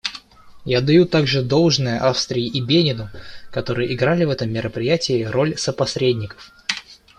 Я 0.65 0.79
отдаю 0.79 1.05
также 1.05 1.43
должное 1.43 1.99
Австрии 1.99 2.47
и 2.47 2.59
Бенину, 2.59 3.11
которые 3.51 3.93
играли 3.93 4.25
в 4.25 4.31
этом 4.31 4.49
мероприятии 4.51 5.25
роль 5.25 5.55
сопосредников. 5.59 6.51